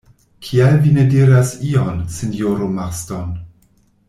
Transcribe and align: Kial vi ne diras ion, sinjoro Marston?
Kial 0.45 0.77
vi 0.85 0.93
ne 0.95 1.03
diras 1.11 1.51
ion, 1.73 2.01
sinjoro 2.17 2.71
Marston? 2.79 3.41